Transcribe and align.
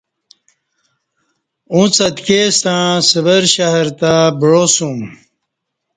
اُݩڅ 1.73 1.95
اتکی 2.07 2.39
ستݩع 2.59 2.85
سورہ 3.09 3.37
شہر 3.53 3.87
تہ 3.99 4.13
بعا 4.39 4.63
سُوم 4.73 4.99